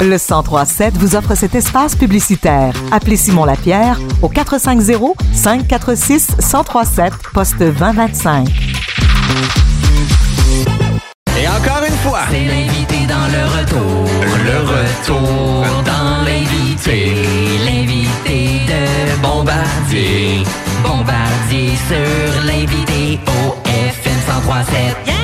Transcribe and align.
Le 0.00 0.18
1037 0.18 0.96
vous 0.98 1.16
offre 1.16 1.34
cet 1.34 1.54
espace 1.54 1.96
publicitaire. 1.96 2.74
Appelez 2.92 3.16
Simon 3.16 3.44
Lapierre 3.44 3.98
au 4.22 4.28
450 4.28 5.16
546 5.32 6.28
1037 6.38 7.12
poste 7.32 7.58
2025. 7.58 8.48
Et 11.40 11.48
encore 11.48 11.82
une 11.86 11.96
fois, 12.08 12.20
C'est 12.30 12.44
l'invité 12.44 13.06
dans 13.08 13.26
le 13.32 13.44
retour. 13.58 14.10
le 14.44 14.58
retour 14.68 15.64
Dans 15.84 16.24
l'invité. 16.24 17.14
L'invité 17.64 18.60
de 18.68 19.20
Bombardier. 19.22 20.42
Bombardier 20.82 21.70
sur 21.88 22.44
l'invité 22.44 23.18
au 23.26 23.56
FM 23.68 24.14
1037. 24.46 24.96
Yeah! 25.06 25.23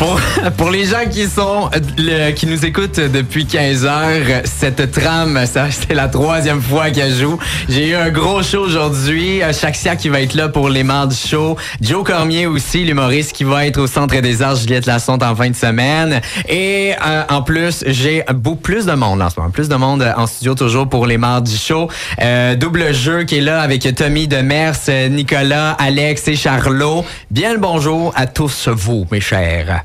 Pour, 0.00 0.18
pour 0.56 0.70
les 0.70 0.86
gens 0.86 1.04
qui 1.10 1.26
sont 1.26 1.68
euh, 1.74 1.78
le- 1.98 2.30
qui 2.32 2.46
nous 2.46 2.64
écoutent 2.64 2.98
depuis 2.98 3.44
15 3.44 3.84
heures, 3.84 4.40
cette 4.46 4.90
trame, 4.92 5.44
ça 5.44 5.66
c'est 5.70 5.92
la 5.92 6.08
troisième 6.08 6.62
fois 6.62 6.90
qu'elle 6.90 7.14
joue. 7.14 7.38
J'ai 7.68 7.88
eu 7.90 7.94
un 7.94 8.08
gros 8.08 8.42
show 8.42 8.60
aujourd'hui. 8.64 9.42
Euh, 9.42 9.52
Shaxia 9.52 9.96
qui 9.96 10.08
va 10.08 10.22
être 10.22 10.32
là 10.32 10.48
pour 10.48 10.70
les 10.70 10.84
mardis 10.84 11.28
show. 11.28 11.56
Joe 11.82 12.02
Cormier 12.02 12.46
aussi, 12.46 12.82
l'humoriste 12.84 13.32
qui 13.34 13.44
va 13.44 13.66
être 13.66 13.76
au 13.78 13.86
Centre 13.86 14.18
des 14.20 14.40
Arts 14.40 14.56
Juliette 14.56 14.86
Lassonde 14.86 15.22
en 15.22 15.36
fin 15.36 15.50
de 15.50 15.54
semaine. 15.54 16.22
Et 16.48 16.94
euh, 17.06 17.22
en 17.28 17.42
plus, 17.42 17.84
j'ai 17.86 18.24
beaucoup 18.34 18.56
plus 18.56 18.86
de 18.86 18.92
monde 18.92 19.20
en 19.20 19.28
ce 19.28 19.38
moment. 19.38 19.50
Plus 19.52 19.68
de 19.68 19.76
monde 19.76 20.02
en 20.16 20.26
studio 20.26 20.54
toujours 20.54 20.88
pour 20.88 21.04
les 21.06 21.18
mardis 21.18 21.58
show. 21.58 21.88
Euh, 22.22 22.54
double 22.56 22.94
jeu 22.94 23.24
qui 23.24 23.36
est 23.36 23.42
là 23.42 23.60
avec 23.60 23.86
Tommy 23.94 24.26
Demers, 24.28 24.72
euh, 24.88 25.08
Nicolas, 25.10 25.72
Alex 25.72 26.26
et 26.28 26.36
Charlot. 26.36 27.04
Bien 27.30 27.52
le 27.52 27.58
bonjour 27.58 28.14
à 28.16 28.26
tous 28.26 28.68
vous, 28.68 29.06
mes 29.12 29.20
chers. 29.20 29.84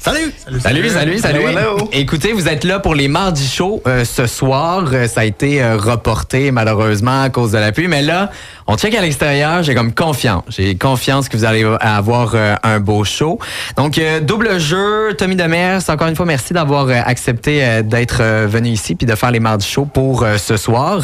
Salut! 0.03 0.33
Salut, 0.59 0.89
salut, 0.89 1.19
salut. 1.19 1.41
Hello, 1.41 1.47
hello. 1.47 1.89
Écoutez, 1.91 2.33
vous 2.33 2.47
êtes 2.47 2.63
là 2.63 2.79
pour 2.79 2.95
les 2.95 3.07
mardis 3.07 3.47
shows 3.47 3.83
euh, 3.85 4.03
ce 4.03 4.25
soir. 4.25 4.85
Euh, 4.91 5.07
ça 5.07 5.21
a 5.21 5.25
été 5.25 5.61
euh, 5.61 5.77
reporté 5.77 6.49
malheureusement 6.49 7.21
à 7.21 7.29
cause 7.29 7.51
de 7.51 7.59
la 7.59 7.71
pluie, 7.71 7.87
mais 7.87 8.01
là, 8.01 8.31
on 8.65 8.77
check 8.77 8.95
à 8.95 9.01
l'extérieur. 9.01 9.61
J'ai 9.61 9.75
comme 9.75 9.93
confiance. 9.93 10.43
J'ai 10.47 10.73
confiance 10.73 11.29
que 11.29 11.37
vous 11.37 11.45
allez 11.45 11.63
avoir 11.81 12.31
euh, 12.33 12.55
un 12.63 12.79
beau 12.79 13.03
show. 13.03 13.37
Donc, 13.77 13.99
euh, 13.99 14.21
double 14.21 14.59
jeu. 14.59 15.13
Tommy 15.19 15.35
Demers, 15.35 15.87
encore 15.87 16.07
une 16.07 16.15
fois, 16.15 16.25
merci 16.25 16.51
d'avoir 16.53 16.87
euh, 16.87 16.99
accepté 17.05 17.63
euh, 17.63 17.83
d'être 17.83 18.21
euh, 18.21 18.47
venu 18.49 18.69
ici 18.69 18.95
puis 18.95 19.05
de 19.05 19.13
faire 19.13 19.29
les 19.29 19.39
mardis 19.39 19.67
shows 19.69 19.85
pour 19.85 20.23
euh, 20.23 20.37
ce 20.39 20.57
soir. 20.57 20.97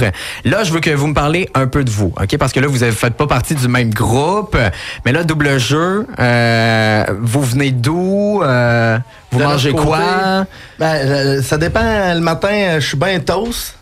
Là, 0.44 0.64
je 0.64 0.73
veux 0.73 0.80
que 0.80 0.90
vous 0.90 1.06
me 1.06 1.14
parlez 1.14 1.48
un 1.53 1.68
peu 1.68 1.84
de 1.84 1.92
vous, 1.92 2.12
ok? 2.20 2.36
Parce 2.40 2.52
que 2.52 2.59
là, 2.59 2.66
vous 2.66 2.84
ne 2.84 2.90
faites 2.90 3.14
pas 3.14 3.28
partie 3.28 3.53
du 3.53 3.68
même 3.68 3.94
groupe, 3.94 4.58
mais 5.06 5.12
là, 5.12 5.23
double 5.23 5.59
jeu. 5.59 6.08
euh, 6.20 7.03
vous 7.22 7.44
venez 7.44 7.70
d'où? 7.70 8.42
Euh, 8.88 9.00
Vous 9.32 9.40
De 9.40 9.44
mangez 9.44 9.72
quoi? 9.72 10.46
Ben, 10.80 10.86
euh, 10.96 11.42
ça 11.42 11.58
dépend. 11.58 12.14
Le 12.14 12.20
matin, 12.20 12.50
euh, 12.52 12.80
je 12.80 12.88
suis 12.88 12.98
bien 12.98 13.20
toast. 13.20 13.77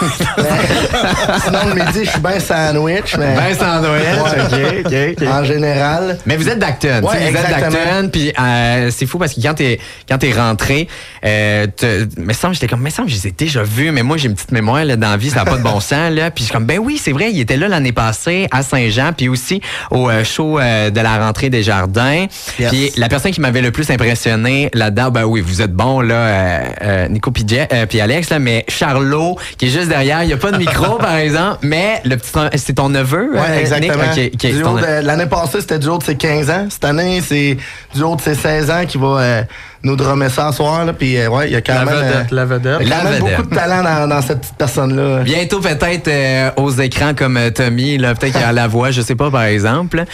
Sinon, 1.44 1.58
le 1.68 1.74
midi, 1.74 2.04
je 2.04 2.10
suis 2.10 2.20
bien 2.20 2.40
sandwich. 2.40 3.16
Mais 3.18 3.34
Ben 3.34 3.54
sandwich, 3.54 4.02
Ouais. 4.06 4.82
ok, 4.84 5.16
ok, 5.16 5.22
ok. 5.22 5.28
en 5.28 5.44
général. 5.44 6.18
Mais 6.26 6.36
vous 6.36 6.48
êtes 6.48 6.58
d'Acton. 6.58 7.02
Ouais, 7.02 7.30
vous 7.30 7.36
êtes 7.36 7.50
d'Acton, 7.50 8.08
puis 8.12 8.32
euh, 8.38 8.90
c'est 8.90 9.06
fou 9.06 9.18
parce 9.18 9.34
que 9.34 9.40
quand 9.40 9.54
t'es 9.54 9.78
quand 10.08 10.18
t'es 10.18 10.32
rentré, 10.32 10.88
euh, 11.24 11.66
me 12.16 12.32
semble 12.32 12.54
j'étais 12.54 12.68
comme 12.68 12.80
me 12.82 12.90
semble 12.90 13.08
je 13.08 13.14
les 13.14 13.28
ai 13.28 13.30
déjà 13.32 13.62
vus, 13.62 13.90
mais 13.90 14.02
moi 14.02 14.16
j'ai 14.16 14.28
une 14.28 14.34
petite 14.34 14.52
mémoire 14.52 14.84
là 14.84 14.96
dans 14.96 15.10
la 15.10 15.16
vie, 15.16 15.30
ça 15.30 15.44
n'a 15.44 15.50
pas 15.50 15.56
de 15.56 15.62
bon 15.62 15.80
sens 15.80 16.10
là, 16.12 16.30
puis 16.30 16.42
je 16.44 16.48
suis 16.48 16.52
comme 16.52 16.66
ben 16.66 16.78
oui 16.78 17.00
c'est 17.02 17.12
vrai, 17.12 17.30
il 17.30 17.40
était 17.40 17.56
là 17.56 17.68
l'année 17.68 17.92
passée 17.92 18.48
à 18.50 18.62
Saint-Jean, 18.62 19.12
puis 19.16 19.28
aussi 19.28 19.60
au 19.90 20.08
euh, 20.10 20.24
show 20.24 20.58
euh, 20.58 20.90
de 20.90 21.00
la 21.00 21.18
rentrée 21.18 21.50
des 21.50 21.62
jardins. 21.62 22.26
Yes. 22.58 22.70
Puis 22.70 22.92
la 22.96 23.08
personne 23.08 23.32
qui 23.32 23.40
m'avait 23.40 23.62
le 23.62 23.70
plus 23.70 23.90
impressionné 23.90 24.70
là-dedans, 24.74 25.10
ben 25.10 25.24
oui 25.24 25.40
vous 25.40 25.62
êtes 25.62 25.72
bon 25.72 26.00
là, 26.00 26.14
euh, 26.14 26.60
euh, 26.82 27.08
Nico 27.08 27.30
puis 27.30 27.44
euh, 27.52 27.86
puis 27.86 28.00
Alex 28.00 28.30
là, 28.30 28.38
mais 28.38 28.64
Charlot 28.68 29.36
qui 29.58 29.66
est 29.66 29.70
juste 29.70 29.85
derrière, 29.88 30.22
il 30.22 30.30
y 30.30 30.32
a 30.32 30.36
pas 30.36 30.52
de 30.52 30.58
micro 30.58 30.96
par 30.98 31.14
exemple, 31.16 31.58
mais 31.62 32.00
le 32.04 32.16
petit 32.16 32.30
c'est 32.58 32.74
ton 32.74 32.88
neveu, 32.88 33.30
Ouais, 33.32 33.40
euh, 33.50 33.60
exactement. 33.60 34.04
Nick? 34.16 34.62
Ton- 34.62 34.74
de- 34.74 35.04
L'année 35.04 35.26
passée, 35.26 35.60
c'était 35.60 35.78
du 35.78 35.88
haut 35.88 35.98
de 35.98 36.02
ses 36.02 36.16
15 36.16 36.50
ans. 36.50 36.66
Cette 36.70 36.84
année, 36.84 37.20
c'est 37.26 37.56
du 37.94 38.02
haut 38.02 38.16
de 38.16 38.20
ses 38.20 38.34
16 38.34 38.70
ans 38.70 38.84
qui 38.86 38.98
va 38.98 39.06
euh, 39.06 39.42
nous 39.82 39.96
drummer 39.96 40.28
ça 40.30 40.50
ce 40.50 40.56
soir. 40.56 40.84
Là. 40.84 40.92
Puis, 40.92 41.16
euh, 41.18 41.28
ouais, 41.28 41.46
il 41.48 41.52
y 41.52 41.56
a 41.56 41.60
quand 41.60 41.74
La 41.74 41.84
même, 41.84 41.94
vedette, 41.94 42.30
la 42.30 42.44
vedette. 42.44 42.76
il 42.80 42.88
y 42.88 42.92
a 42.92 42.96
quand 42.96 43.10
même 43.10 43.20
beaucoup 43.20 43.42
de 43.42 43.54
talent 43.54 43.82
dans, 43.82 44.08
dans 44.08 44.22
cette 44.22 44.40
petite 44.40 44.56
personne-là. 44.56 45.22
Bientôt 45.22 45.60
peut-être 45.60 46.08
euh, 46.08 46.50
aux 46.56 46.70
écrans 46.72 47.14
comme 47.14 47.36
euh, 47.36 47.50
Tommy, 47.50 47.98
là, 47.98 48.14
peut-être 48.14 48.32
qu'il 48.34 48.42
a 48.44 48.52
la 48.52 48.66
voix, 48.68 48.90
je 48.90 49.00
sais 49.00 49.14
pas 49.14 49.30
par 49.30 49.42
exemple. 49.44 50.04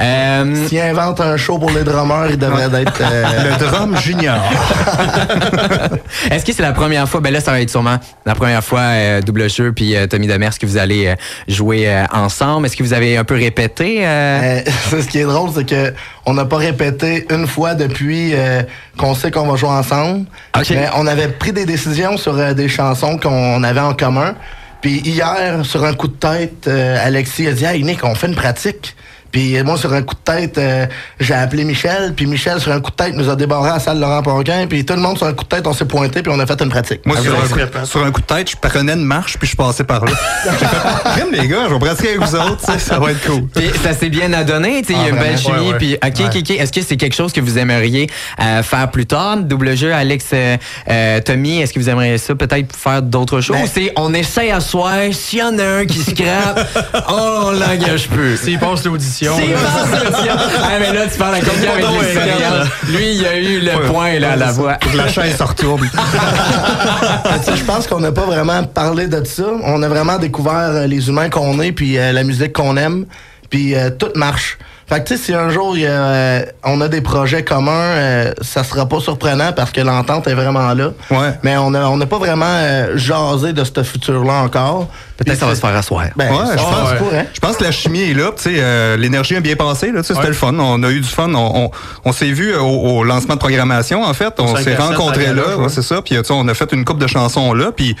Euh, 0.00 0.66
S'il 0.68 0.80
invente 0.80 1.20
un 1.20 1.36
show 1.36 1.58
pour 1.58 1.70
les 1.70 1.84
drummers, 1.84 2.26
il 2.30 2.38
devrait 2.38 2.68
être. 2.82 3.00
euh, 3.02 3.24
Le 3.50 3.64
drum 3.66 3.96
junior. 3.98 4.38
Est-ce 6.30 6.44
que 6.44 6.52
c'est 6.52 6.62
la 6.62 6.72
première 6.72 7.08
fois, 7.08 7.20
ben 7.20 7.32
là 7.32 7.40
ça 7.40 7.50
va 7.52 7.60
être 7.60 7.70
sûrement 7.70 7.98
la 8.26 8.34
première 8.34 8.62
fois 8.64 8.80
euh, 8.80 9.20
double 9.22 9.48
jeu 9.48 9.72
puis 9.72 9.96
euh, 9.96 10.06
Tommy 10.06 10.26
Demers 10.26 10.58
que 10.58 10.66
vous 10.66 10.76
allez 10.76 11.06
euh, 11.08 11.14
jouer 11.48 11.88
euh, 11.88 12.04
ensemble. 12.12 12.66
Est-ce 12.66 12.76
que 12.76 12.82
vous 12.82 12.92
avez 12.92 13.16
un 13.16 13.24
peu 13.24 13.34
répété 13.34 14.00
euh, 14.06 14.60
Euh, 14.90 15.00
ce 15.02 15.06
qui 15.06 15.18
est 15.18 15.24
drôle, 15.24 15.50
c'est 15.54 15.64
que 15.68 15.92
on 16.26 16.34
n'a 16.34 16.44
pas 16.44 16.58
répété 16.58 17.26
une 17.30 17.46
fois 17.46 17.74
depuis 17.74 18.32
euh, 18.34 18.62
qu'on 18.98 19.14
sait 19.14 19.30
qu'on 19.30 19.46
va 19.46 19.56
jouer 19.56 19.70
ensemble. 19.70 20.26
Mais 20.70 20.88
on 20.96 21.06
avait 21.06 21.28
pris 21.28 21.52
des 21.52 21.64
décisions 21.64 22.16
sur 22.16 22.36
euh, 22.36 22.52
des 22.52 22.68
chansons 22.68 23.18
qu'on 23.18 23.62
avait 23.62 23.80
en 23.80 23.94
commun. 23.94 24.34
Puis 24.80 25.00
hier, 25.00 25.64
sur 25.64 25.84
un 25.84 25.94
coup 25.94 26.08
de 26.08 26.14
tête, 26.14 26.66
euh, 26.66 26.96
Alexis 27.02 27.46
a 27.46 27.52
dit 27.52 27.64
Hey 27.64 27.82
Nick, 27.82 28.04
on 28.04 28.14
fait 28.14 28.28
une 28.28 28.34
pratique. 28.34 28.96
Puis 29.32 29.62
moi, 29.62 29.76
sur 29.76 29.92
un 29.92 30.02
coup 30.02 30.14
de 30.14 30.32
tête, 30.32 30.58
euh, 30.58 30.86
j'ai 31.18 31.34
appelé 31.34 31.64
Michel. 31.64 32.14
Puis 32.16 32.26
Michel, 32.26 32.60
sur 32.60 32.72
un 32.72 32.80
coup 32.80 32.90
de 32.90 32.96
tête, 32.96 33.14
nous 33.14 33.28
a 33.28 33.36
débarré 33.36 33.70
à 33.70 33.74
la 33.74 33.78
salle 33.80 34.00
Laurent 34.00 34.22
Ponquin. 34.22 34.66
Puis 34.68 34.84
tout 34.84 34.94
le 34.94 35.00
monde, 35.00 35.16
sur 35.18 35.26
un 35.26 35.32
coup 35.32 35.44
de 35.44 35.48
tête, 35.48 35.66
on 35.66 35.72
s'est 35.72 35.84
pointé. 35.84 36.22
Puis 36.22 36.32
on 36.34 36.38
a 36.38 36.46
fait 36.46 36.60
une 36.62 36.68
pratique. 36.70 37.00
Moi, 37.06 37.16
sur 37.20 37.32
un, 37.34 37.46
coup, 37.46 37.86
sur 37.86 38.04
un 38.04 38.10
coup 38.10 38.20
de 38.20 38.26
tête, 38.26 38.50
je 38.50 38.56
prenais 38.56 38.92
une 38.94 39.04
marche 39.04 39.38
puis 39.38 39.48
je 39.48 39.56
passais 39.56 39.84
par 39.84 40.04
là. 40.04 40.12
J'ai 40.44 40.66
fait, 40.66 41.10
Crème, 41.10 41.28
les 41.32 41.48
gars, 41.48 41.66
je 41.68 41.74
vais 41.74 41.78
pratiquer 41.80 42.08
avec 42.10 42.20
vous 42.22 42.34
autres, 42.36 42.58
tu 42.64 42.72
sais, 42.72 42.78
ça 42.78 42.98
va 42.98 43.12
être 43.12 43.24
cool. 43.26 43.46
Puis 43.54 43.70
ça 43.82 43.92
s'est 43.92 44.08
bien 44.10 44.32
adonné, 44.32 44.82
tu 44.82 44.88
sais, 44.88 44.92
il 44.94 44.98
y 44.98 45.02
a 45.02 45.04
Ah, 45.06 45.08
une 45.10 45.18
belle 45.18 45.38
chimie. 45.38 45.58
Ouais, 45.58 45.68
ouais. 45.72 45.78
Puis 45.78 45.94
ok, 45.94 46.26
ok, 46.26 46.36
ok. 46.40 46.50
Est-ce 46.50 46.72
que 46.72 46.82
c'est 46.82 46.96
quelque 46.96 47.14
chose 47.14 47.32
que 47.32 47.40
vous 47.40 47.58
aimeriez 47.58 48.08
euh, 48.40 48.62
faire 48.62 48.90
plus 48.90 49.06
tard, 49.06 49.38
double 49.38 49.76
jeu, 49.76 49.92
Alex, 49.92 50.24
euh, 50.32 50.56
euh, 50.88 51.20
Tommy, 51.20 51.60
est-ce 51.60 51.72
que 51.72 51.78
vous 51.78 51.88
aimeriez 51.88 52.18
ça 52.18 52.34
peut-être 52.34 52.74
faire 52.74 53.02
d'autres 53.02 53.40
choses? 53.40 53.56
Ben- 53.56 53.64
Ou 53.64 53.68
c'est 53.72 53.92
on 53.96 54.12
essaye 54.14 54.50
à 54.50 54.60
soir, 54.60 54.94
s'il 55.12 55.38
y 55.38 55.42
en 55.42 55.58
a 55.58 55.64
un 55.64 55.86
qui 55.86 55.98
scrape, 56.02 56.68
on 57.08 57.52
l'engage 57.52 58.08
peu. 58.08 58.36
S'il 58.36 58.58
passe 58.58 58.84
l'audition. 58.84 59.19
C'est 59.20 59.28
ah, 60.62 60.78
mais 60.80 60.92
là, 60.94 61.06
tu 61.06 61.18
parles 61.18 61.34
à 61.34 61.40
quelqu'un 61.40 61.72
avec 61.72 61.84
Ouais, 61.84 61.98
l'expérience. 62.00 62.68
Lui, 62.88 63.14
il 63.16 63.26
a 63.26 63.36
eu 63.36 63.60
le 63.60 63.86
point, 63.90 64.18
là, 64.18 64.32
à 64.32 64.36
la 64.36 64.52
voix. 64.52 64.78
La 64.94 65.08
chaise 65.08 65.36
se 65.36 65.42
retourne. 65.42 65.90
Je 67.54 67.64
pense 67.64 67.86
qu'on 67.86 68.00
n'a 68.00 68.12
pas 68.12 68.24
vraiment 68.24 68.64
parlé 68.64 69.08
de 69.08 69.22
ça. 69.24 69.44
On 69.64 69.82
a 69.82 69.88
vraiment 69.88 70.18
découvert 70.18 70.70
euh, 70.70 70.86
les 70.86 71.08
humains 71.08 71.28
qu'on 71.28 71.60
est, 71.60 71.72
puis 71.72 71.98
euh, 71.98 72.12
la 72.12 72.24
musique 72.24 72.54
qu'on 72.54 72.76
aime, 72.76 73.04
puis 73.50 73.74
euh, 73.74 73.90
tout 73.90 74.10
marche. 74.14 74.58
Fait 74.90 75.00
que 75.04 75.08
tu 75.08 75.16
sais, 75.16 75.22
si 75.22 75.32
un 75.34 75.50
jour 75.50 75.78
y 75.78 75.86
a, 75.86 75.90
euh, 75.90 76.42
on 76.64 76.80
a 76.80 76.88
des 76.88 77.00
projets 77.00 77.44
communs, 77.44 77.70
euh, 77.72 78.32
ça 78.42 78.64
sera 78.64 78.86
pas 78.86 78.98
surprenant 78.98 79.52
parce 79.52 79.70
que 79.70 79.80
l'entente 79.80 80.26
est 80.26 80.34
vraiment 80.34 80.74
là. 80.74 80.90
Ouais. 81.12 81.30
Mais 81.44 81.56
on 81.56 81.70
n'a 81.70 81.88
on 81.88 81.96
n'a 81.96 82.06
pas 82.06 82.18
vraiment 82.18 82.44
euh, 82.48 82.96
jasé 82.96 83.52
de 83.52 83.62
ce 83.62 83.84
futur-là 83.84 84.32
encore. 84.42 84.88
Peut-être 85.16 85.38
ça 85.38 85.46
va 85.46 85.54
se 85.54 85.60
faire 85.60 85.76
asseoir. 85.76 86.06
Ben, 86.16 86.30
Ouais, 86.32 86.38
je 86.52 86.58
se 86.58 86.64
pense- 86.64 87.14
hein? 87.14 87.24
Je 87.32 87.38
pense 87.40 87.56
que 87.56 87.62
la 87.64 87.70
chimie 87.72 88.10
est 88.10 88.14
là. 88.14 88.30
euh, 88.48 88.96
L'énergie 88.96 89.36
a 89.36 89.40
bien 89.40 89.54
passé. 89.54 89.92
là, 89.92 90.02
C'était 90.02 90.18
Ouais. 90.18 90.26
le 90.26 90.32
fun. 90.32 90.54
On 90.58 90.82
a 90.82 90.90
eu 90.90 90.98
du 91.00 91.08
fun. 91.08 91.32
On, 91.34 91.66
on, 91.66 91.70
on 92.04 92.12
s'est 92.12 92.32
vu 92.32 92.54
au, 92.56 92.64
au 92.66 93.04
lancement 93.04 93.34
de 93.34 93.38
programmation, 93.40 94.02
en 94.02 94.12
fait. 94.14 94.34
On 94.40 94.56
s'est 94.56 94.74
rencontrés 94.74 95.32
là. 95.32 95.56
ouais, 95.56 95.68
c'est 95.68 95.82
ça. 95.82 96.02
Puis 96.02 96.16
on 96.30 96.48
a 96.48 96.54
fait 96.54 96.72
une 96.72 96.84
coupe 96.84 96.98
de 96.98 97.06
chansons 97.06 97.52
là. 97.52 97.70
Puis 97.70 97.94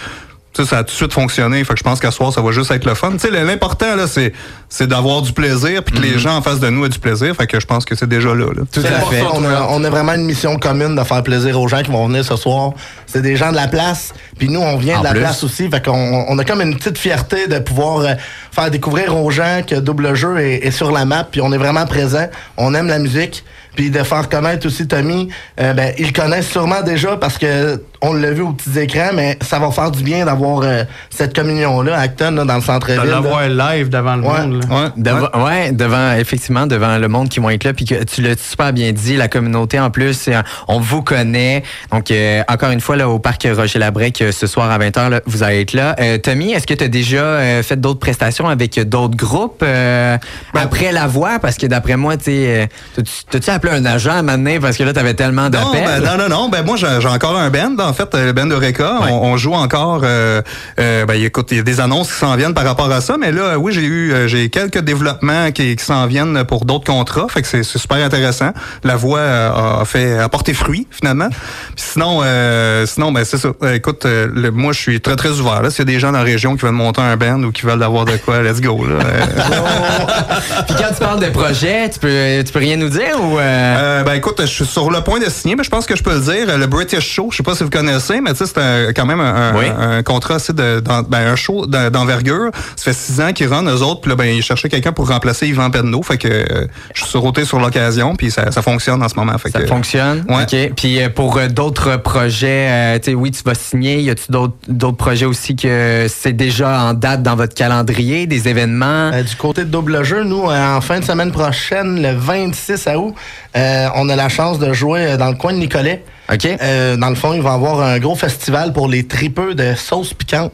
tu 0.52 0.62
sais, 0.64 0.68
ça 0.68 0.78
a 0.78 0.82
tout 0.82 0.90
de 0.90 0.96
suite 0.96 1.12
fonctionné. 1.12 1.62
Fait 1.62 1.74
que 1.74 1.78
je 1.78 1.84
pense 1.84 2.00
qu'à 2.00 2.10
soir, 2.10 2.32
ça 2.32 2.40
va 2.40 2.50
juste 2.50 2.70
être 2.72 2.84
le 2.84 2.94
fun. 2.94 3.12
Tu 3.12 3.18
sais, 3.20 3.30
L'important, 3.30 3.94
là, 3.94 4.06
c'est 4.08 4.32
c'est 4.68 4.86
d'avoir 4.88 5.22
du 5.22 5.32
plaisir 5.32 5.82
puis 5.84 5.94
que 5.96 6.02
les 6.02 6.18
gens 6.18 6.36
en 6.36 6.42
face 6.42 6.58
de 6.60 6.68
nous 6.70 6.84
aient 6.84 6.88
du 6.88 6.98
plaisir. 6.98 7.34
Fait 7.36 7.46
que 7.46 7.60
je 7.60 7.66
pense 7.66 7.84
que 7.84 7.94
c'est 7.94 8.08
déjà 8.08 8.34
là. 8.34 8.46
là. 8.46 8.62
Tout 8.72 8.80
à 8.80 9.00
fait. 9.10 9.20
ça, 9.20 9.26
On 9.34 9.44
a, 9.44 9.66
on 9.70 9.82
a 9.84 9.90
vraiment 9.90 10.14
une 10.14 10.24
mission 10.24 10.56
commune 10.58 10.96
de 10.96 11.04
faire 11.04 11.22
plaisir 11.22 11.60
aux 11.60 11.68
gens 11.68 11.82
qui 11.82 11.90
vont 11.90 12.06
venir 12.08 12.24
ce 12.24 12.36
soir. 12.36 12.72
C'est 13.06 13.22
des 13.22 13.36
gens 13.36 13.50
de 13.50 13.56
la 13.56 13.68
place, 13.68 14.12
puis 14.38 14.48
nous, 14.48 14.60
on 14.60 14.76
vient 14.76 14.96
En 14.98 15.00
de 15.00 15.04
la 15.04 15.10
plus. 15.12 15.20
place 15.20 15.42
aussi. 15.44 15.68
Fait 15.70 15.84
qu'on 15.84 16.24
on 16.28 16.38
a 16.38 16.44
comme 16.44 16.60
une 16.62 16.76
petite 16.76 16.98
fierté 16.98 17.46
de 17.46 17.58
pouvoir 17.60 17.98
euh, 18.00 18.14
faire 18.52 18.70
découvrir 18.70 19.16
aux 19.16 19.30
gens 19.30 19.60
que 19.66 19.76
Double 19.76 20.14
Jeu 20.14 20.38
est, 20.38 20.66
est 20.66 20.70
sur 20.72 20.90
la 20.90 21.04
map, 21.04 21.24
puis 21.30 21.40
on 21.40 21.52
est 21.52 21.58
vraiment 21.58 21.86
présent. 21.86 22.26
On 22.56 22.74
aime 22.74 22.88
la 22.88 22.98
musique. 22.98 23.44
Puis 23.76 23.90
de 23.90 24.02
faire 24.02 24.28
connaître 24.28 24.66
aussi 24.66 24.88
Tommy, 24.88 25.28
euh, 25.60 25.72
ben, 25.74 25.92
ils 25.96 26.06
le 26.08 26.12
connaissent 26.12 26.50
sûrement 26.50 26.82
déjà 26.82 27.16
parce 27.16 27.38
que 27.38 27.80
on 28.02 28.12
l'a 28.14 28.30
vu 28.30 28.42
aux 28.42 28.52
petits 28.52 28.78
écrans, 28.78 29.10
mais 29.14 29.38
ça 29.42 29.58
va 29.58 29.70
faire 29.70 29.90
du 29.90 30.02
bien 30.02 30.24
d'avoir 30.24 30.60
euh, 30.62 30.84
cette 31.10 31.34
communion-là 31.34 31.98
Acton, 31.98 32.30
là, 32.32 32.44
dans 32.44 32.54
le 32.54 32.60
De 32.60 32.64
centre-ville. 32.64 32.96
là. 32.98 33.04
l'avoir 33.04 33.48
live 33.48 33.88
devant 33.90 34.16
le 34.16 34.22
Ouais. 34.22 34.40
monde. 34.46 34.62
là. 34.68 34.76
Ouais. 34.84 34.88
Devant, 34.96 35.44
ouais, 35.46 35.72
devant, 35.72 36.12
effectivement, 36.14 36.66
devant 36.66 36.96
le 36.98 37.08
monde 37.08 37.28
qui 37.28 37.40
vont 37.40 37.50
être 37.50 37.64
là, 37.64 37.72
puis 37.74 37.84
que 37.84 38.02
tu 38.04 38.22
l'as 38.22 38.36
super 38.38 38.72
bien 38.72 38.92
dit, 38.92 39.16
la 39.16 39.28
communauté 39.28 39.78
en 39.78 39.90
plus, 39.90 40.28
on 40.68 40.80
vous 40.80 41.02
connaît. 41.02 41.62
Donc, 41.92 42.10
euh, 42.10 42.42
encore 42.48 42.70
une 42.70 42.80
fois, 42.80 42.96
là, 42.96 43.08
au 43.08 43.18
parc 43.18 43.46
Roger 43.54 43.78
Labrec, 43.78 44.20
euh, 44.22 44.32
ce 44.32 44.46
soir 44.46 44.70
à 44.70 44.78
20h, 44.78 45.08
là, 45.10 45.20
vous 45.26 45.42
allez 45.42 45.60
être 45.62 45.72
là. 45.72 45.94
Euh, 46.00 46.18
Tommy, 46.18 46.52
est-ce 46.52 46.66
que 46.66 46.74
tu 46.74 46.84
as 46.84 46.88
déjà 46.88 47.18
euh, 47.18 47.62
fait 47.62 47.78
d'autres 47.78 48.00
prestations 48.00 48.48
avec 48.48 48.78
d'autres 48.88 49.16
groupes 49.16 49.62
euh, 49.62 50.16
après 50.54 50.92
la 50.92 51.06
voix? 51.06 51.38
Parce 51.40 51.56
que 51.56 51.66
d'après 51.66 51.96
moi, 51.96 52.16
tu 52.16 52.24
sais, 52.24 52.68
euh, 52.96 53.02
t'as-tu- 53.30 53.50
appelé 53.50 53.72
un 53.74 53.84
agent 53.84 54.12
à 54.16 54.22
m'amener 54.22 54.60
parce 54.60 54.76
que 54.76 54.84
là, 54.84 54.92
t'avais 54.92 55.14
tellement 55.14 55.44
Non, 55.44 55.50
d'appels? 55.50 55.84
ben, 55.84 56.00
non, 56.00 56.16
non, 56.16 56.28
non. 56.28 56.48
Ben, 56.48 56.64
moi, 56.64 56.76
j'ai 56.76 56.86
j'ai 57.00 57.08
encore 57.08 57.36
un 57.36 57.50
band, 57.50 57.74
en 57.90 57.92
fait, 57.92 58.14
euh, 58.14 58.26
le 58.26 58.32
band 58.32 58.46
de 58.46 58.54
Reka. 58.54 59.00
Ouais. 59.00 59.08
On, 59.10 59.32
on 59.32 59.36
joue 59.36 59.52
encore. 59.52 60.02
Euh, 60.04 60.40
euh, 60.78 61.04
ben, 61.06 61.14
écoute, 61.22 61.48
il 61.50 61.56
y 61.56 61.60
a 61.60 61.62
des 61.64 61.80
annonces 61.80 62.08
qui 62.12 62.18
s'en 62.18 62.36
viennent 62.36 62.54
par 62.54 62.64
rapport 62.64 62.90
à 62.90 63.00
ça, 63.00 63.16
mais 63.18 63.32
là, 63.32 63.58
oui, 63.58 63.72
j'ai 63.72 63.82
eu, 63.84 64.14
j'ai 64.26 64.48
quelques 64.48 64.78
développements 64.78 65.50
qui, 65.50 65.74
qui 65.76 65.84
s'en 65.84 66.06
viennent 66.06 66.44
pour 66.44 66.64
d'autres 66.64 66.84
contrats. 66.90 67.26
Fait 67.28 67.42
que 67.42 67.48
c'est 67.48 67.62
super 67.64 67.98
intéressant. 67.98 68.52
La 68.84 68.96
voix 68.96 69.20
a 69.20 69.84
fait 69.84 70.18
a 70.18 70.28
porté 70.28 70.54
fruit 70.54 70.86
finalement. 70.90 71.28
Puis 71.28 71.84
sinon, 71.92 72.20
euh, 72.22 72.86
sinon, 72.86 73.12
ben 73.12 73.24
c'est 73.24 73.38
ça. 73.38 73.48
Écoute, 73.74 74.04
le- 74.04 74.50
moi, 74.50 74.72
je 74.72 74.78
suis 74.80 75.00
très 75.00 75.16
très 75.16 75.30
ouvert. 75.40 75.62
Là, 75.62 75.70
s'il 75.70 75.80
y 75.80 75.82
a 75.82 75.92
des 75.92 75.98
gens 75.98 76.12
dans 76.12 76.18
la 76.18 76.24
région 76.24 76.54
qui 76.56 76.62
veulent 76.64 76.72
monter 76.72 77.00
un 77.00 77.16
band 77.16 77.42
ou 77.42 77.50
qui 77.50 77.62
veulent 77.66 77.82
avoir 77.82 78.04
de 78.04 78.16
quoi, 78.18 78.42
let's 78.42 78.60
go. 78.60 78.86
Là. 78.86 79.04
Puis 80.66 80.76
quand 80.78 80.92
tu 80.94 81.00
parles 81.00 81.20
de 81.20 81.30
projet, 81.30 81.90
tu 81.90 81.98
peux, 81.98 82.42
tu 82.44 82.52
peux 82.52 82.58
rien 82.60 82.76
nous 82.76 82.88
dire 82.88 83.20
ou. 83.20 83.36
ben 83.36 84.12
écoute, 84.14 84.36
je 84.40 84.46
suis 84.46 84.66
sur 84.66 84.90
le 84.90 85.00
point 85.00 85.18
de 85.18 85.28
signer, 85.28 85.56
mais 85.56 85.64
je 85.64 85.70
pense 85.70 85.86
que 85.86 85.96
je 85.96 86.02
peux 86.02 86.14
le 86.14 86.20
dire. 86.20 86.58
Le 86.58 86.66
British 86.66 87.08
Show, 87.14 87.28
je 87.30 87.38
sais 87.38 87.42
pas 87.42 87.54
si 87.54 87.64
vous 87.64 87.70
connaissez, 87.70 87.79
mais 87.82 88.32
tu 88.32 88.36
sais, 88.36 88.46
c'est 88.46 88.58
un- 88.58 88.92
quand 88.92 89.06
même 89.06 89.20
un, 89.20 89.34
un- 89.52 89.56
Oui. 89.58 89.66
un 89.78 90.02
contrat 90.02 90.34
assez 90.36 90.52
de, 90.52 90.80
ben, 91.08 91.26
un 91.26 91.36
show 91.36 91.66
d'en- 91.66 91.90
d'envergure. 91.90 92.50
Ça 92.76 92.84
fait 92.84 92.92
six 92.92 93.20
ans 93.20 93.32
qu'ils 93.32 93.48
run 93.48 93.64
eux 93.64 93.82
autres, 93.82 94.00
puis 94.02 94.10
là, 94.10 94.16
ben, 94.16 94.24
ils 94.24 94.42
cherchaient 94.42 94.68
quelqu'un 94.68 94.92
pour 94.92 95.08
remplacer 95.08 95.46
Yvan 95.48 95.70
Penneau. 95.70 96.02
Fait 96.02 96.18
que 96.18 96.28
euh, 96.28 96.66
je 96.94 97.02
suis 97.02 97.10
sauté 97.10 97.44
sur 97.44 97.58
l'occasion, 97.60 98.14
puis 98.16 98.30
ça, 98.30 98.50
ça 98.50 98.62
fonctionne 98.62 99.02
en 99.02 99.08
ce 99.08 99.14
moment. 99.16 99.36
Fait 99.38 99.50
Ça 99.50 99.60
que, 99.60 99.66
fonctionne? 99.66 100.24
Ouais. 100.28 100.42
OK. 100.42 100.74
Puis 100.76 101.02
euh, 101.02 101.08
pour 101.08 101.36
euh, 101.38 101.48
d'autres 101.48 101.96
projets, 101.96 102.68
euh, 102.70 102.98
tu 102.98 103.10
sais, 103.10 103.14
oui, 103.14 103.30
tu 103.30 103.42
vas 103.44 103.54
signer. 103.54 104.00
Y 104.00 104.10
a-tu 104.10 104.30
d'autres 104.30 104.54
d'autres 104.68 104.96
projets 104.96 105.26
aussi 105.26 105.56
que 105.56 106.06
c'est 106.08 106.32
déjà 106.32 106.80
en 106.82 106.94
date 106.94 107.22
dans 107.22 107.36
votre 107.36 107.54
calendrier, 107.54 108.26
des 108.26 108.48
événements? 108.48 109.10
Euh, 109.12 109.22
du 109.22 109.36
côté 109.36 109.64
de 109.64 109.70
double 109.70 110.02
jeu, 110.04 110.22
nous, 110.24 110.48
euh, 110.50 110.76
en 110.76 110.80
fin 110.80 111.00
de 111.00 111.04
semaine 111.04 111.32
prochaine, 111.32 112.00
le 112.02 112.12
26 112.14 112.88
août, 112.96 113.14
euh, 113.56 113.86
on 113.94 114.08
a 114.08 114.16
la 114.16 114.28
chance 114.28 114.58
de 114.58 114.72
jouer 114.72 115.16
dans 115.16 115.28
le 115.28 115.34
coin 115.36 115.52
de 115.52 115.58
Nicolet. 115.58 116.04
OK? 116.32 116.46
Euh, 116.62 116.96
dans 116.96 117.08
le 117.08 117.14
fond, 117.16 117.32
il 117.34 117.42
va 117.42 117.50
y 117.50 117.54
avoir 117.54 117.80
un 117.80 117.98
gros 117.98 118.14
festival 118.14 118.72
pour 118.72 118.88
les 118.88 119.06
tripeux 119.06 119.54
de 119.54 119.74
sauce 119.74 120.14
piquante. 120.14 120.52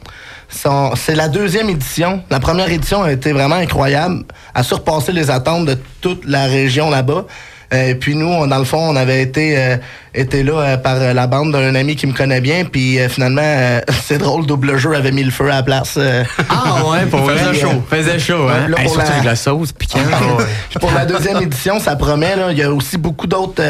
C'est 0.49 1.15
la 1.15 1.27
deuxième 1.27 1.69
édition. 1.69 2.21
La 2.29 2.39
première 2.39 2.71
édition 2.71 3.03
a 3.03 3.11
été 3.11 3.31
vraiment 3.33 3.55
incroyable, 3.57 4.23
a 4.55 4.63
surpassé 4.63 5.11
les 5.11 5.29
attentes 5.29 5.65
de 5.65 5.77
toute 6.01 6.25
la 6.25 6.45
région 6.45 6.89
là-bas. 6.89 7.25
Euh, 7.73 7.95
puis 7.99 8.15
nous, 8.15 8.27
on- 8.27 8.47
dans 8.47 8.59
le 8.59 8.63
fond, 8.63 8.79
on 8.79 8.95
avait 8.95 9.21
été, 9.21 9.57
euh, 9.57 9.75
été 10.15 10.41
là 10.41 10.53
euh, 10.53 10.77
par 10.77 10.95
euh, 11.01 11.11
la 11.13 11.27
bande 11.27 11.51
d'un 11.51 11.75
ami 11.75 11.97
qui 11.97 12.07
me 12.07 12.13
connaît 12.13 12.39
bien. 12.39 12.63
Puis 12.63 12.97
euh, 12.97 13.09
finalement, 13.09 13.41
euh, 13.43 13.81
c'est 14.05 14.17
drôle, 14.19 14.45
double 14.45 14.77
jeu 14.77 14.95
avait 14.95 15.11
mis 15.11 15.23
le 15.25 15.31
feu 15.31 15.51
à 15.51 15.55
la 15.55 15.63
place. 15.63 15.95
euh. 15.97 16.23
Ah 16.49 16.85
ouais, 16.89 17.05
pour 17.07 17.19
vrai? 17.19 17.35
Faisait 17.37 17.59
chaud. 17.59 17.83
Faisait 17.89 18.19
chaud, 18.19 18.47
hein? 18.47 18.69
Là, 18.69 18.77
Hey, 18.79 18.85
pour 18.87 18.97
la- 18.97 19.03
avec 19.11 19.23
la 19.25 19.35
sauce 19.35 19.73
piquante. 19.73 20.01
Puis 20.69 20.79
pour 20.79 20.93
la 20.93 21.05
deuxième 21.05 21.41
édition, 21.41 21.77
ça 21.81 21.97
promet. 21.97 22.37
Là, 22.37 22.51
il 22.53 22.57
y 22.57 22.63
a 22.63 22.71
aussi 22.71 22.97
beaucoup 22.97 23.27
d'autres 23.27 23.61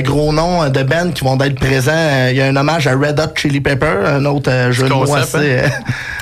gros 0.00 0.32
noms 0.32 0.62
euh, 0.62 0.68
de 0.68 0.82
bands 0.82 1.10
qui 1.12 1.24
vont 1.24 1.38
être 1.40 1.56
présents. 1.58 1.92
Euh, 1.94 2.28
Il 2.30 2.36
y 2.36 2.42
a 2.42 2.46
un 2.46 2.56
hommage 2.56 2.86
à 2.86 2.92
Red 2.92 3.18
Hot 3.20 3.32
Chili 3.36 3.60
Pepper, 3.60 3.94
un 4.06 4.24
autre 4.24 4.50
euh, 4.50 4.72
jeu 4.72 4.88
de 4.88 4.92
mots 4.94 5.14
assez... 5.14 5.36
euh, 5.38 5.68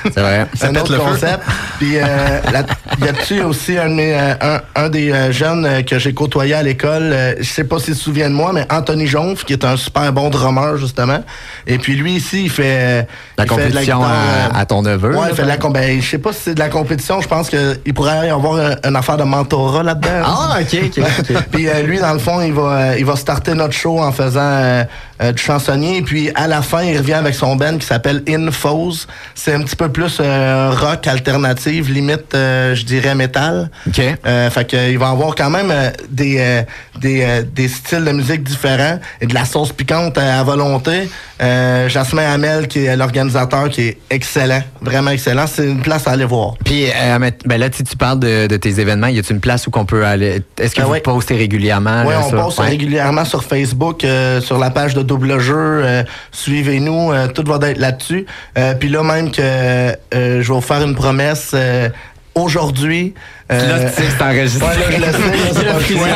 C'est 0.03 0.19
vrai. 0.19 0.47
Ça 0.55 0.67
un 0.69 0.75
autre 0.75 0.97
concept. 0.97 1.43
Puis 1.79 1.97
euh, 1.97 2.03
là, 2.51 2.63
il 2.99 3.05
y 3.05 3.09
a-tu 3.09 3.41
aussi 3.41 3.77
un, 3.77 3.89
de 3.89 3.93
mes, 3.93 4.13
euh, 4.15 4.33
un, 4.41 4.61
un 4.75 4.89
des 4.89 5.11
euh, 5.11 5.31
jeunes 5.31 5.65
euh, 5.65 5.81
que 5.83 5.99
j'ai 5.99 6.13
côtoyé 6.13 6.53
à 6.55 6.63
l'école, 6.63 7.11
euh, 7.13 7.35
je 7.39 7.43
sais 7.49 7.63
pas 7.63 7.77
s'il 7.79 7.95
se 7.95 8.03
souvient 8.03 8.29
de 8.29 8.35
moi, 8.35 8.51
mais 8.53 8.65
Anthony 8.71 9.05
Jonf, 9.07 9.43
qui 9.45 9.53
est 9.53 9.63
un 9.65 9.77
super 9.77 10.11
bon 10.13 10.29
drummer, 10.29 10.77
justement. 10.77 11.23
Et 11.67 11.77
puis 11.77 11.95
lui, 11.95 12.13
ici, 12.13 12.43
il 12.45 12.49
fait... 12.49 12.63
euh, 12.65 13.01
La 13.37 13.43
il 13.45 13.49
fait 13.49 13.55
de 13.55 13.61
compétition 13.63 14.03
à, 14.03 14.07
euh, 14.07 14.47
à 14.53 14.65
ton 14.65 14.81
neveu. 14.81 15.15
Ouais, 15.15 15.27
il 15.29 15.35
fait 15.35 15.43
de 15.43 15.47
la 15.47 15.57
ben, 15.57 16.01
je 16.01 16.09
sais 16.09 16.17
pas 16.17 16.33
si 16.33 16.39
c'est 16.45 16.53
de 16.55 16.59
la 16.59 16.69
compétition, 16.69 17.21
je 17.21 17.27
pense 17.27 17.49
qu'il 17.49 17.93
pourrait 17.93 18.27
y 18.27 18.29
avoir 18.31 18.55
un- 18.57 18.89
une 18.89 18.95
affaire 18.95 19.17
de 19.17 19.23
mentorat 19.23 19.83
là-dedans. 19.83 20.23
Ah, 20.25 20.57
OK, 20.59 20.79
OK. 20.97 21.35
Puis 21.51 21.67
euh, 21.69 21.83
lui, 21.83 21.99
dans 21.99 22.13
le 22.13 22.19
fond, 22.19 22.41
il 22.41 22.51
va, 22.53 22.61
euh, 22.63 22.95
il 22.97 23.05
va 23.05 23.15
starter 23.15 23.50
notre 23.53 23.73
show 23.73 23.99
en 23.99 24.11
faisant 24.11 24.39
euh, 24.41 24.83
euh, 25.21 25.31
du 25.31 25.41
chansonnier. 25.41 25.97
Et 25.97 26.01
puis 26.01 26.31
à 26.35 26.47
la 26.47 26.61
fin, 26.61 26.83
il 26.83 26.97
revient 26.97 27.13
avec 27.13 27.35
son 27.35 27.55
band 27.55 27.77
qui 27.77 27.85
s'appelle 27.85 28.23
Infos. 28.27 29.07
C'est 29.35 29.53
un 29.53 29.61
petit 29.61 29.75
peu 29.75 29.89
plus 29.89 30.17
euh, 30.19 30.71
rock 30.71 31.07
alternative, 31.07 31.91
limite, 31.91 32.33
je 32.33 32.83
dirais, 32.83 33.15
métal. 33.15 33.69
OK. 33.87 34.01
Fait 34.23 34.67
que, 34.67 34.91
il 34.91 34.97
va 34.97 35.09
avoir 35.09 35.35
quand 35.35 35.49
même 35.49 35.73
des, 36.09 36.63
des, 36.99 37.43
des 37.43 37.67
styles 37.67 38.05
de 38.05 38.11
musique 38.11 38.43
différents 38.43 38.99
et 39.19 39.27
de 39.27 39.33
la 39.33 39.45
sauce 39.45 39.71
piquante 39.71 40.17
à 40.17 40.43
volonté. 40.43 41.09
Euh, 41.41 41.89
Jasmin 41.89 42.21
Hamel, 42.33 42.67
qui 42.67 42.85
est 42.85 42.95
l'organisateur, 42.95 43.67
qui 43.69 43.81
est 43.87 43.97
excellent, 44.11 44.61
vraiment 44.79 45.09
excellent. 45.11 45.47
C'est 45.47 45.65
une 45.65 45.81
place 45.81 46.07
à 46.07 46.11
aller 46.11 46.25
voir. 46.25 46.53
Puis, 46.63 46.85
euh, 46.85 47.17
ben 47.45 47.59
là, 47.59 47.67
si 47.71 47.83
tu 47.83 47.97
parles 47.97 48.19
de, 48.19 48.45
de 48.47 48.57
tes 48.57 48.79
événements, 48.79 49.07
y 49.07 49.17
a-t-il 49.17 49.33
une 49.35 49.41
place 49.41 49.65
où 49.65 49.71
qu'on 49.71 49.85
peut 49.85 50.05
aller? 50.05 50.43
Est-ce 50.59 50.75
que 50.75 50.81
Ah 50.83 50.85
vous 50.85 50.99
postez 51.03 51.35
régulièrement? 51.35 52.03
Oui, 52.05 52.13
là, 52.13 52.21
on 52.25 52.29
poste 52.29 52.59
Ouais. 52.59 52.67
régulièrement 52.67 53.25
sur 53.25 53.43
Facebook, 53.43 54.03
euh, 54.03 54.39
sur 54.39 54.59
la 54.59 54.69
page 54.69 54.93
de 54.93 55.01
double 55.01 55.39
jeu. 55.39 55.55
euh, 55.57 56.03
Suivez-nous, 56.31 57.11
tout 57.33 57.43
va 57.47 57.57
être 57.69 57.77
là-dessus. 57.79 58.25
Euh, 58.57 58.75
Puis 58.75 58.89
là, 58.89 59.01
même 59.03 59.31
que 59.31 59.41
euh, 59.41 59.93
je 60.13 60.37
vais 60.47 60.53
vous 60.53 60.61
faire 60.61 60.81
une 60.83 60.95
promesse 60.95 61.55
aujourd'hui. 62.35 63.13
euh, 63.51 63.67
Là, 63.83 63.89
tu 63.89 63.95
sais 63.95 64.07
que 64.07 64.13
c'est 64.17 64.23
enregistré. 64.23 64.65
Ouais, 64.67 64.99
là, 64.99 65.07
je 65.11 65.17
le 65.17 65.33
sais, 65.33 65.37
là, 65.37 65.51
c'est 65.53 65.65
pas 65.65 65.73
le 65.73 65.83
choix. 65.83 66.07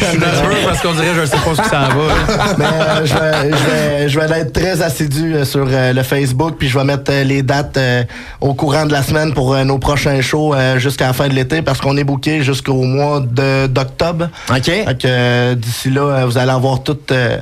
Je 0.00 0.04
suis 0.06 0.18
nerveux 0.18 0.56
parce 0.64 0.80
qu'on 0.82 0.92
dirait 0.92 1.14
je 1.16 1.24
sais 1.26 1.36
pas 1.36 1.54
ce 1.54 1.62
que 1.62 1.68
ça 1.68 1.88
va. 1.88 2.54
Mais 2.58 2.64
euh, 2.64 3.04
je, 3.06 3.14
vais, 3.14 3.50
je, 3.50 3.70
vais, 3.70 4.08
je 4.08 4.20
vais 4.20 4.38
être 4.40 4.52
très 4.52 4.80
assidu 4.82 5.34
euh, 5.34 5.44
sur 5.44 5.66
euh, 5.68 5.92
le 5.92 6.02
Facebook, 6.02 6.54
puis 6.58 6.68
je 6.68 6.78
vais 6.78 6.84
mettre 6.84 7.10
euh, 7.10 7.24
les 7.24 7.42
dates 7.42 7.76
euh, 7.76 8.04
au 8.40 8.54
courant 8.54 8.86
de 8.86 8.92
la 8.92 9.02
semaine 9.02 9.34
pour 9.34 9.54
euh, 9.54 9.64
nos 9.64 9.78
prochains 9.78 10.20
shows 10.20 10.54
euh, 10.54 10.78
jusqu'à 10.78 11.08
la 11.08 11.12
fin 11.12 11.28
de 11.28 11.34
l'été, 11.34 11.62
parce 11.62 11.80
qu'on 11.80 11.96
est 11.96 12.04
booké 12.04 12.42
jusqu'au 12.42 12.82
mois 12.82 13.20
de- 13.20 13.66
d'octobre. 13.66 14.28
OK. 14.50 14.64
Fait 14.64 14.84
que 15.00 15.06
euh, 15.06 15.54
d'ici 15.56 15.90
là, 15.90 16.24
vous 16.26 16.38
allez 16.38 16.52
avoir 16.52 16.82
toutes, 16.84 17.10
euh, 17.12 17.38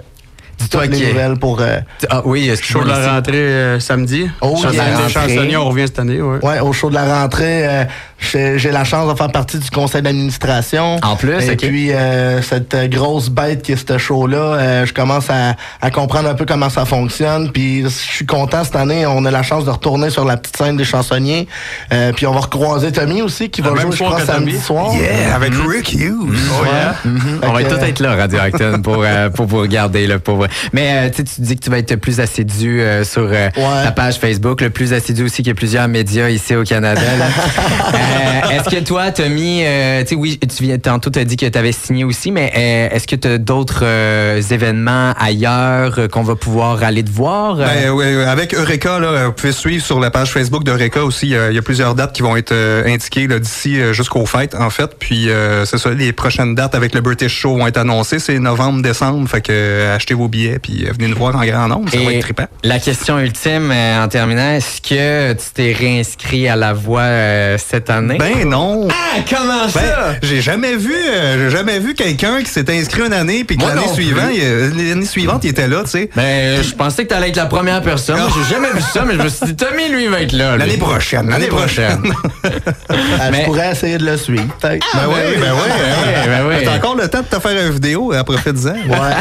les 0.81 0.89
nouvelles 1.09 1.39
pour... 1.39 1.61
euh, 1.61 1.79
Ah 2.09 2.23
oui, 2.25 2.47
Show 2.47 2.53
excuse-moi. 2.53 2.85
de 2.85 2.89
la 2.91 3.13
rentrée 3.15 3.35
euh, 3.37 3.81
samedi. 3.81 4.29
Oh, 4.41 4.55
Chansonnier- 4.57 4.77
yeah. 4.77 5.09
Chansonnier, 5.09 5.57
on 5.57 5.69
revient 5.69 5.87
cette 5.89 5.99
année, 5.99 6.23
ouais. 6.23 6.39
Ouais, 6.43 6.61
au 6.61 6.73
show 6.73 6.89
de 6.89 6.95
la 6.95 7.21
rentrée, 7.21 7.67
euh, 7.67 7.85
j'ai 8.23 8.59
j'ai 8.59 8.71
la 8.71 8.85
chance 8.85 9.11
de 9.13 9.17
faire 9.17 9.31
partie 9.31 9.59
du 9.59 9.71
conseil 9.71 10.03
d'administration. 10.03 10.99
En 11.03 11.17
plus, 11.17 11.43
Et 11.49 11.57
puis, 11.57 11.93
euh, 11.93 12.41
cette 12.43 12.75
euh, 12.75 12.89
grosse 12.89 13.29
bête 13.29 13.63
qui 13.63 13.73
est 13.73 13.89
ce 13.89 13.99
show-là, 13.99 14.37
euh, 14.39 14.87
je 14.87 14.93
commence 14.93 15.29
à, 15.31 15.55
à 15.81 15.91
comprendre 15.91 16.29
un 16.29 16.35
peu 16.35 16.45
comment 16.47 16.71
ça 16.71 16.85
fonctionne. 16.85 17.51
Puis, 17.53 17.83
je 17.83 17.89
suis 17.89 18.27
content 18.27 18.65
cette 18.65 18.77
année. 18.77 19.05
On 19.07 19.25
a 19.25 19.31
la 19.31 19.43
chance 19.43 19.65
de 19.65 19.71
retourner 19.71 20.11
sur 20.11 20.25
la 20.25 20.37
petite 20.37 20.57
scène 20.57 20.77
des 20.77 20.85
chansonniers. 20.85 21.49
Euh, 21.93 22.13
puis, 22.13 22.27
on 22.27 22.33
va 22.33 22.41
recroiser 22.41 22.93
Tommy 22.93 23.23
aussi, 23.23 23.51
qui 23.51 23.63
Le 23.63 23.71
va 23.71 23.81
jouer, 23.81 23.93
je 23.93 23.97
soir 23.97 24.13
crois, 24.15 24.25
samedi 24.27 24.59
soir. 24.59 24.93
Yeah, 24.95 25.35
avec 25.35 25.53
Rick 25.69 25.93
Hughes. 25.93 26.39
Oh, 26.61 26.65
yeah. 26.65 26.95
On 27.43 27.53
va 27.53 27.65
tout 27.65 27.75
être 27.77 28.01
là, 28.01 28.15
Radio 28.17 28.39
Acton, 28.39 28.81
pour, 28.83 29.03
euh, 29.05 29.29
pour 29.31 29.47
vous 29.47 29.59
regarder, 29.61 30.07
là, 30.07 30.19
pour 30.19 30.37
vrai. 30.37 30.49
Mais 30.73 31.07
euh, 31.07 31.11
tu 31.11 31.17
sais, 31.19 31.25
tu 31.25 31.41
dis 31.41 31.57
que 31.57 31.65
tu 31.65 31.71
vas 31.71 31.79
être 31.79 31.97
plus 31.97 32.21
assidu 32.21 32.81
euh, 32.81 33.05
sur 33.05 33.23
euh, 33.31 33.49
Ouais. 33.57 33.85
ta 33.85 33.93
page 33.93 34.17
Facebook, 34.19 34.61
le 34.61 34.71
plus 34.71 34.93
assidu 34.93 35.25
aussi 35.25 35.37
qu'il 35.39 35.49
y 35.49 35.51
a 35.51 35.55
plusieurs 35.55 35.89
médias 35.89 36.29
ici 36.29 36.55
au 36.55 36.65
Canada. 36.65 37.01
là. 37.19 37.27
Euh, 38.13 38.51
est-ce 38.51 38.69
que 38.75 38.83
toi, 38.85 39.11
Tommy, 39.11 39.63
euh, 39.65 40.03
tu 40.03 40.09
sais, 40.09 40.15
oui, 40.15 40.39
tu 40.39 40.63
viens, 40.65 40.79
tantôt, 40.79 41.11
tu 41.11 41.19
as 41.19 41.25
dit 41.25 41.37
que 41.37 41.47
tu 41.47 41.59
avais 41.59 41.73
signé 41.73 42.05
aussi, 42.05 42.31
mais 42.31 42.53
euh, 42.57 42.95
est-ce 42.95 43.07
que 43.07 43.17
tu 43.17 43.29
as 43.29 43.39
d'autres 43.39 43.81
euh, 43.85 44.41
événements 44.51 45.13
ailleurs 45.19 45.99
qu'on 46.11 46.23
va 46.23 46.37
pouvoir 46.37 46.83
aller 46.83 47.03
te 47.03 47.11
voir? 47.11 47.57
Ben, 47.57 47.91
ouais, 47.91 48.25
avec 48.25 48.55
Eureka, 48.55 48.99
là, 48.99 49.27
vous 49.27 49.33
pouvez 49.33 49.53
suivre 49.53 49.85
sur 49.85 50.01
la 50.01 50.11
page 50.11 50.31
Facebook 50.31 50.65
d'Eureka 50.65 51.03
aussi. 51.05 51.27
Il 51.29 51.55
y 51.55 51.59
a- 51.59 51.63
plusieurs 51.63 51.95
dates 51.95 52.13
qui 52.13 52.23
vont 52.23 52.37
être 52.37 52.53
indiquées 52.87 53.29
d'ici 53.29 53.79
jusqu'aux 53.93 54.27
fêtes, 54.27 54.57
en 54.57 54.69
fait. 54.69 54.91
Puis 54.99 55.29
c'est 55.65 55.79
ça, 55.79 55.91
les 55.91 56.13
prochaines 56.13 56.55
dates 56.57 56.75
avec 56.75 56.93
le 56.95 57.01
British 57.01 57.33
Show 57.39 57.57
vont 57.57 57.67
être 57.69 57.77
annoncées. 57.79 58.19
C'est 58.19 58.39
novembre, 58.41 58.83
décembre. 58.83 59.29
Fait 59.29 59.41
que 59.41 59.95
achetez 59.95 60.15
vos 60.15 60.27
billets 60.29 60.59
puis 60.59 60.85
venez 60.93 61.07
nous 61.09 61.17
voir 61.17 61.37
en 61.37 61.45
grand 61.45 61.69
nombre. 61.69 61.89
Ça 61.91 61.99
va 61.99 62.13
Et 62.13 62.17
être 62.17 62.23
trippant. 62.25 62.47
la 62.65 62.79
question 62.81 63.19
ultime 63.21 63.71
en 63.73 64.09
terminant, 64.09 64.55
est-ce 64.55 64.81
que 64.83 65.33
tu 65.35 65.45
t'es 65.55 65.73
réinscrit 65.73 66.49
à 66.49 66.57
la 66.57 66.73
voix 66.73 67.57
cette 67.59 67.89
année? 67.91 68.02
Ben 68.09 68.49
non. 68.49 68.89
ah, 68.91 69.19
comment 69.29 69.69
ça? 69.69 69.81
Ben, 69.81 70.19
j'ai 70.23 70.41
jamais 70.41 70.77
vu, 70.77 70.95
euh, 70.95 71.49
j'ai 71.51 71.57
jamais 71.57 71.79
vu 71.79 71.95
quelqu'un 71.95 72.43
qui 72.43 72.51
s'est 72.51 72.71
inscrit 72.71 73.03
une 73.07 73.13
année 73.13 73.45
puis 73.45 73.57
que 73.57 73.65
l'année 73.65 73.89
suivante, 73.93 74.31
euh, 74.41 74.71
l'année 74.77 75.07
suivante, 75.07 75.45
il 75.45 75.51
était 75.51 75.69
là, 75.69 75.83
tu 75.85 75.91
sais. 75.91 76.11
Ben, 76.15 76.63
je 76.63 76.75
pensais 76.75 77.05
que 77.05 77.09
t'allais 77.11 77.29
être 77.29 77.37
la 77.37 77.47
première 77.47 77.83
personne. 77.83 78.19
J'ai 78.49 78.55
jamais 78.55 78.71
vu 78.73 78.81
ça, 78.81 79.05
mais 79.07 79.15
je 79.15 79.23
me 79.23 79.29
suis 79.29 79.47
dit, 79.47 79.57
Tommy, 79.57 79.89
lui, 79.91 80.07
va 80.09 80.21
être 80.23 80.33
là. 80.33 80.57
L'année 80.57 80.77
prochaine, 80.77 81.29
l'année 81.29 81.47
prochaine. 81.47 82.03
Euh, 82.45 82.51
Mais- 83.31 83.41
Je 83.41 83.45
pourrais 83.45 83.73
essayer 83.73 83.99
de 83.99 84.05
le 84.07 84.17
suivre, 84.17 84.47
peut-être. 84.61 84.87
Ben 84.95 85.03
oui, 85.09 85.15
ben 85.41 85.53
oui. 85.53 85.71
ouais, 85.71 86.27
ben 86.27 86.47
oui. 86.49 86.55
T'as 86.65 86.77
encore 86.77 86.97
le 86.97 87.09
temps 87.09 87.21
de 87.21 87.37
te 87.37 87.41
faire 87.41 87.67
une 87.67 87.73
vidéo, 87.73 88.13
après 88.13 88.37
profite-en. 88.37 88.73
Ouais. 88.73 89.15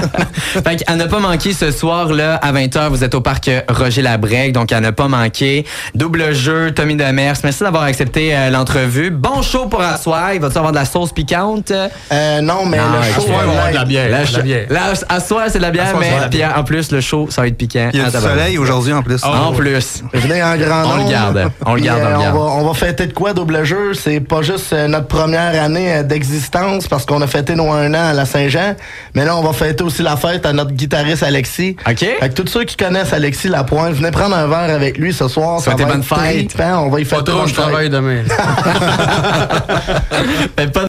Fait 0.63 0.83
à 0.87 0.95
ne 0.95 1.05
pas 1.05 1.19
manquer 1.19 1.53
ce 1.53 1.71
soir 1.71 2.11
là 2.13 2.35
à 2.35 2.51
20h, 2.51 2.89
vous 2.89 3.03
êtes 3.03 3.15
au 3.15 3.21
parc 3.21 3.49
Roger 3.69 4.01
Labrègue, 4.01 4.53
donc 4.53 4.71
à 4.71 4.79
ne 4.79 4.91
pas 4.91 5.07
manquer. 5.07 5.65
Double 5.95 6.33
jeu, 6.33 6.71
Tommy 6.71 6.95
Demers. 6.95 7.35
Merci 7.43 7.63
d'avoir 7.63 7.83
accepté 7.83 8.35
euh, 8.35 8.49
Bon 9.11 9.41
show 9.41 9.67
pour 9.67 9.81
asseoir. 9.81 10.33
Il 10.33 10.41
va-tu 10.41 10.57
avoir 10.57 10.71
de 10.71 10.77
la 10.77 10.85
sauce 10.85 11.11
piquante? 11.11 11.71
Euh, 11.71 12.41
non, 12.41 12.65
mais 12.65 12.77
Non, 12.77 12.83
le 12.97 13.13
show 13.13 13.21
soir, 13.21 13.41
il 13.43 13.47
va 13.47 13.53
y 13.53 13.57
avoir 13.57 13.69
de 13.69 13.75
la 13.75 13.85
bière. 13.85 14.09
La, 14.09 14.23
de 14.25 14.33
la 14.33 14.39
bière. 14.43 14.65
là, 14.69 14.93
à 15.09 15.19
soir, 15.19 15.43
c'est 15.49 15.57
de 15.57 15.63
la 15.63 15.71
bière, 15.71 15.93
mais 15.99 16.19
la 16.19 16.27
bière. 16.27 16.53
en 16.57 16.63
plus, 16.63 16.91
le 16.91 17.01
show, 17.01 17.27
ça 17.29 17.41
va 17.41 17.47
être 17.47 17.57
piquant. 17.57 17.89
Il 17.93 17.99
y 17.99 18.03
a 18.03 18.07
Ah, 18.07 18.11
du 18.11 18.17
soleil 18.17 18.57
aujourd'hui 18.57 18.93
en 18.93 19.01
plus. 19.03 19.23
En 19.23 19.51
plus. 19.53 20.03
Venez 20.13 20.43
en 20.43 20.55
grand 20.57 20.83
On 20.93 21.03
le 21.03 21.09
garde. 21.09 21.51
On 21.65 21.73
le 21.75 21.81
garde, 21.81 22.01
on 22.03 22.09
le 22.09 22.15
euh, 22.15 22.19
garde. 22.19 22.35
va, 22.35 22.41
on 22.41 22.67
va 22.67 22.73
fêter 22.73 23.07
de 23.07 23.13
quoi, 23.13 23.33
double 23.33 23.63
jeu? 23.63 23.93
C'est 23.93 24.19
pas 24.19 24.41
juste 24.41 24.73
euh, 24.73 24.87
notre 24.87 25.07
première 25.07 25.61
année 25.61 25.93
euh, 25.95 26.03
d'existence 26.03 26.87
parce 26.87 27.05
qu'on 27.05 27.21
a 27.21 27.27
fêté 27.27 27.55
nos 27.55 27.71
un 27.71 27.93
an 27.93 28.09
à 28.09 28.13
la 28.13 28.25
Saint-Jean, 28.25 28.75
mais 29.13 29.25
là, 29.25 29.35
on 29.37 29.41
va 29.43 29.53
fêter 29.53 29.83
aussi 29.83 30.01
la 30.03 30.17
fête 30.17 30.45
à 30.45 30.53
notre 30.53 30.71
guitariste 30.71 31.23
Alexis. 31.23 31.75
OK. 31.87 31.97
Fait 31.99 32.29
que 32.29 32.33
tous 32.41 32.47
ceux 32.47 32.63
qui 32.63 32.75
connaissent 32.75 33.13
Alexis 33.13 33.47
Lapointe, 33.47 33.93
venez 33.93 34.11
prendre 34.11 34.35
un 34.35 34.47
verre 34.47 34.73
avec 34.75 34.97
lui 34.97 35.13
ce 35.13 35.27
soir. 35.27 35.59
Ça 35.59 35.65
Souhaitez 35.71 35.83
va 35.83 35.89
bonne 35.91 36.01
être 36.01 36.07
fête. 36.21 36.47
trippant. 36.49 36.83
On 36.85 36.89
va 36.89 36.99
y 36.99 37.05
Pas 37.05 37.15
faire 37.17 37.23
trop, 37.23 37.47
je 37.47 37.53
travaille 37.53 37.89
demain. 37.89 38.21
Faites 40.55 40.71
pas 40.71 40.79